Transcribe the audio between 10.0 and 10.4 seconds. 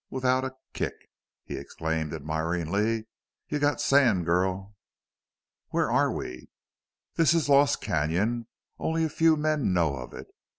it.